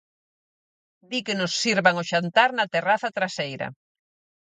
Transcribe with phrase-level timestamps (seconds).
[1.09, 3.67] Di que nos sirvan o xantar na terraza traseira.